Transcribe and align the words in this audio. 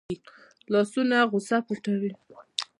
لاسونه 0.71 1.17
غصه 1.31 1.57
پټوي 1.67 2.11